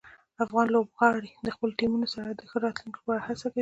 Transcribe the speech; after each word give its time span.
افغان 0.43 0.67
لوبغاړي 0.75 1.31
د 1.45 1.47
خپلو 1.55 1.73
ټیمونو 1.79 2.07
سره 2.13 2.29
د 2.33 2.41
ښه 2.49 2.57
راتلونکي 2.65 2.97
لپاره 3.01 3.25
هڅه 3.27 3.45
کوي. 3.53 3.59